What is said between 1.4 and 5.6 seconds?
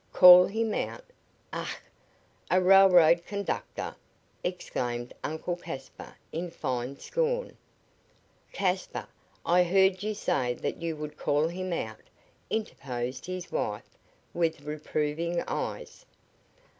Ach, a railroad conductor!" exclaimed Uncle